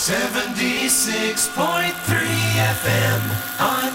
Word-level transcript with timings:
FM 0.00 0.56
on 3.60 3.90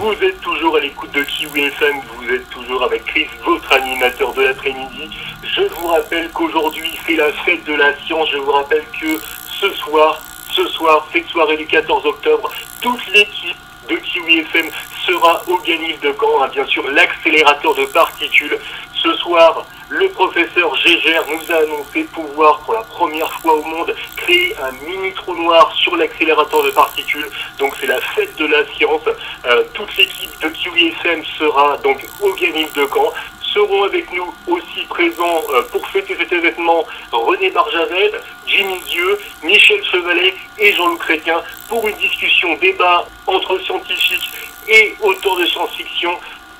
Vous 0.00 0.24
êtes 0.24 0.40
toujours 0.40 0.76
à 0.76 0.80
l'écoute 0.80 1.10
de 1.10 1.22
Kiwi 1.24 1.62
FM, 1.62 1.96
vous 2.14 2.30
êtes 2.30 2.48
toujours 2.50 2.84
avec 2.84 3.04
Chris, 3.04 3.26
votre 3.44 3.72
animateur 3.72 4.32
de 4.32 4.42
l'après-midi. 4.42 5.10
Je 5.42 5.62
vous 5.62 5.88
rappelle 5.88 6.30
qu'aujourd'hui 6.30 6.96
c'est 7.04 7.16
la 7.16 7.32
fête 7.32 7.64
de 7.64 7.74
la 7.74 7.92
science, 8.04 8.28
je 8.30 8.38
vous 8.38 8.52
rappelle 8.52 8.84
que 9.00 9.20
ce 9.60 9.68
soir, 9.72 10.22
ce 10.52 10.68
soir, 10.68 11.04
cette 11.12 11.26
soirée 11.26 11.56
du 11.56 11.66
14 11.66 12.06
octobre, 12.06 12.48
toute 12.80 13.04
l'équipe 13.12 13.56
de 13.88 13.96
Kiwi 13.96 14.38
FM 14.38 14.70
sera 15.04 15.42
au 15.48 15.58
Ganif 15.58 16.00
de 16.00 16.14
Caen, 16.16 16.44
hein, 16.44 16.48
bien 16.52 16.66
sûr 16.66 16.88
l'accélérateur 16.92 17.74
de 17.74 17.86
particules. 17.86 18.56
Ce 18.94 19.12
soir, 19.14 19.64
le 19.88 20.08
professeur 20.10 20.74
Gégère 20.76 21.24
nous 21.30 21.52
a 21.52 21.58
annoncé 21.58 22.04
pouvoir 22.04 22.60
pour 22.60 22.74
la 22.74 22.82
première 22.82 23.32
fois 23.40 23.54
au 23.54 23.62
monde 23.62 23.94
créer 24.16 24.54
un 24.58 24.72
mini 24.86 25.12
trou 25.14 25.34
noir 25.34 25.72
sur 25.72 25.96
l'accélérateur 25.96 26.62
de 26.62 26.70
particules. 26.70 27.28
Donc 27.58 27.74
c'est 27.80 27.86
la 27.86 28.00
fête 28.00 28.36
de 28.36 28.46
la 28.46 28.66
science. 28.74 29.02
Euh, 29.46 29.64
toute 29.72 29.96
l'équipe 29.96 30.30
de 30.42 30.48
FM 30.48 31.24
sera 31.38 31.78
donc 31.78 32.06
au 32.20 32.32
Ganif 32.34 32.72
de 32.74 32.86
Caen 32.92 33.12
seront 33.54 33.84
avec 33.84 34.12
nous 34.12 34.34
aussi 34.46 34.84
présents 34.88 35.42
euh, 35.50 35.62
pour 35.72 35.86
fêter 35.88 36.14
cet 36.18 36.32
événement 36.32 36.84
René 37.10 37.50
Barjavel, 37.50 38.20
Jimmy 38.46 38.80
Dieu, 38.86 39.18
Michel 39.42 39.82
Chevalet 39.84 40.34
et 40.58 40.72
Jean-Loup 40.74 40.98
Chrétien 40.98 41.42
pour 41.68 41.88
une 41.88 41.96
discussion, 41.96 42.54
débat 42.56 43.06
entre 43.26 43.58
scientifiques 43.60 44.30
et 44.68 44.94
auteurs 45.00 45.36
de 45.36 45.46
science-fiction 45.46 46.10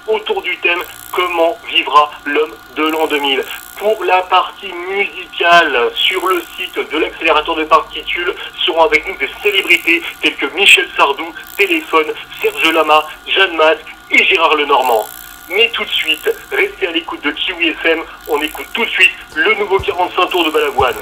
autour 0.08 0.42
du 0.42 0.56
thème 0.58 0.82
Comment 1.12 1.56
vivra 1.66 2.10
l'homme 2.24 2.54
de 2.76 2.82
l'an 2.84 3.06
2000 3.06 3.44
Pour 3.78 4.04
la 4.04 4.22
partie 4.22 4.72
musicale, 4.72 5.90
sur 5.94 6.26
le 6.26 6.42
site 6.56 6.78
de 6.78 6.98
l'accélérateur 6.98 7.54
de 7.56 7.64
particules, 7.64 8.34
seront 8.64 8.82
avec 8.82 9.06
nous 9.08 9.16
des 9.16 9.30
célébrités 9.42 10.02
telles 10.20 10.36
que 10.36 10.46
Michel 10.54 10.88
Sardou, 10.96 11.32
Téléphone, 11.56 12.12
Serge 12.40 12.72
Lama, 12.72 13.06
Jeanne 13.26 13.56
Masque 13.56 13.86
et 14.10 14.24
Gérard 14.24 14.56
Lenormand. 14.56 15.06
Mais 15.50 15.70
tout 15.70 15.84
de 15.84 15.90
suite, 15.90 16.30
restez 16.50 16.88
à 16.88 16.90
l'écoute 16.90 17.22
de 17.22 17.30
Kiwi 17.30 17.68
FM, 17.68 18.02
on 18.28 18.40
écoute 18.42 18.66
tout 18.74 18.84
de 18.84 18.90
suite 18.90 19.12
le 19.34 19.54
nouveau 19.54 19.78
45 19.78 20.26
tours 20.26 20.44
de 20.44 20.50
Balavoine. 20.50 20.96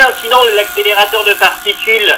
De 0.00 0.56
l'accélérateur 0.56 1.22
de 1.24 1.34
particules, 1.34 2.16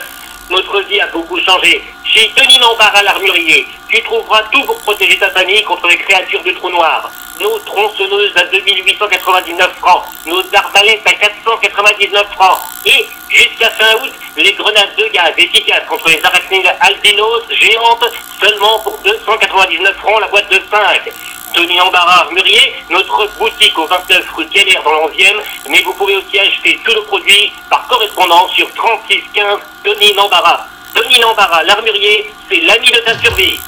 notre 0.50 0.82
vie 0.82 1.00
a 1.00 1.08
beaucoup 1.08 1.40
changé. 1.40 1.82
Chez 2.12 2.30
Denis 2.36 2.58
Lambert 2.58 2.92
l'armurier, 3.04 3.66
tu 3.88 4.02
trouveras 4.02 4.42
tout 4.52 4.62
pour 4.64 4.78
protéger 4.82 5.18
ta 5.18 5.30
famille 5.30 5.64
contre 5.64 5.88
les 5.88 5.96
créatures 5.96 6.42
du 6.42 6.52
trou 6.52 6.68
noir. 6.68 7.10
Nos 7.40 7.58
tronçonneuses 7.60 8.36
à 8.36 8.44
2899 8.44 9.76
francs, 9.78 10.04
nos 10.26 10.42
arbalètes 10.54 11.06
à 11.06 11.14
499 11.14 12.26
francs, 12.32 12.58
et 12.84 13.08
jusqu'à 13.30 13.70
fin 13.70 13.94
août, 14.02 14.12
les 14.36 14.52
grenades 14.52 14.94
de 14.98 15.06
gaz 15.06 15.32
efficaces 15.38 15.88
contre 15.88 16.10
les 16.10 16.22
arachnides 16.22 16.70
albinos 16.80 17.44
géantes 17.50 18.04
seulement 18.38 18.78
pour 18.80 18.98
299 18.98 19.96
francs 19.96 20.20
la 20.20 20.28
boîte 20.28 20.50
de 20.50 20.60
5. 20.70 21.10
Tony 21.54 21.80
Embarras 21.80 22.28
Murier, 22.30 22.74
notre 22.90 23.26
boutique 23.38 23.78
au 23.78 23.86
29 23.86 24.30
rue 24.36 24.46
Galère 24.52 24.82
dans 24.82 25.08
l'11e, 25.08 25.40
mais 25.70 25.80
vous 25.80 25.94
pouvez 25.94 26.16
aussi 26.16 26.38
acheter 26.38 26.78
tous 26.84 26.92
nos 26.92 27.04
produits 27.04 27.54
par 27.70 27.86
correspondance 27.86 28.52
sur 28.52 28.70
3615 28.74 29.60
Tony 29.82 30.18
Embarras. 30.18 30.66
Tony 31.12 31.24
Embarras, 31.24 31.62
l'armurier, 31.64 32.32
c'est 32.48 32.60
l'ami 32.60 32.90
de 32.90 32.98
ta 33.00 33.18
survie. 33.18 33.60